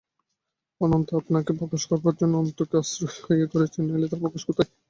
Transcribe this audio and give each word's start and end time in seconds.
অনন্ত 0.81 1.09
আপনাকে 1.19 1.51
প্রকাশ 1.59 1.81
করবার 1.89 2.13
জন্যই 2.19 2.41
অন্তকে 2.41 2.75
আশ্রয় 2.81 3.11
করেছেন– 3.53 3.85
নইলে 3.87 4.07
তাঁর 4.09 4.23
প্রকাশ 4.23 4.41
কোথায়? 4.47 4.69